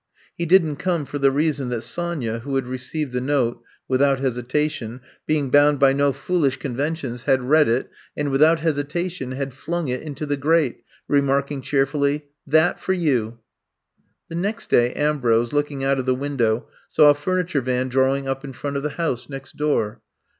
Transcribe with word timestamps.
He 0.35 0.47
didn't 0.47 0.77
come 0.77 1.05
for 1.05 1.19
the 1.19 1.29
reason 1.29 1.69
that 1.69 1.83
Sonya, 1.83 2.39
who 2.39 2.55
had 2.55 2.65
received 2.65 3.11
the 3.11 3.21
note, 3.21 3.61
without 3.87 4.17
hesitaticm— 4.17 4.99
^being 5.29 5.51
bound 5.51 5.79
by 5.79 5.93
no 5.93 6.11
foolish 6.11 6.57
con 6.57 6.71
I'VE 6.71 6.77
COME 6.79 6.93
TO 6.93 6.97
STAY 7.19 7.31
169 7.33 7.43
ventions— 7.45 7.49
had 7.51 7.51
read 7.51 7.67
it, 7.69 7.91
and 8.17 8.31
without 8.31 8.61
hesita 8.61 9.11
tion, 9.11 9.31
had 9.33 9.53
flung 9.53 9.89
it 9.89 10.01
into 10.01 10.25
the 10.25 10.37
grate, 10.37 10.81
remarking 11.07 11.61
cheerfully:'' 11.61 12.25
That 12.57 12.79
for 12.79 12.93
you 12.93 13.25
I 13.27 13.35
''The 14.29 14.41
next 14.41 14.71
day, 14.71 14.91
Ambrose, 14.93 15.53
looking 15.53 15.83
out 15.83 15.99
of 15.99 16.07
the 16.07 16.15
window, 16.15 16.67
saw 16.89 17.11
a 17.11 17.13
furniture 17.13 17.61
van 17.61 17.87
drawing 17.87 18.27
up 18.27 18.43
in 18.43 18.53
front 18.53 18.77
of 18.77 18.81
the 18.81 18.89
house 18.97 19.29
next 19.29 19.55
door. 19.55 20.01